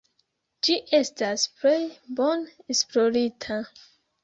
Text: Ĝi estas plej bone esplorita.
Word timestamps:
Ĝi 0.67 0.77
estas 0.99 1.43
plej 1.59 1.77
bone 2.21 2.75
esplorita. 2.77 3.63